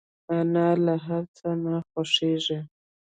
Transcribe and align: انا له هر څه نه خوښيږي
انا 0.37 0.67
له 0.85 0.95
هر 1.05 1.23
څه 1.37 1.47
نه 1.63 1.75
خوښيږي 1.89 2.59